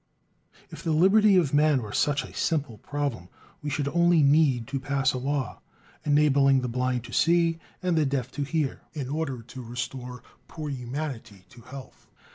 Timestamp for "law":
5.19-5.61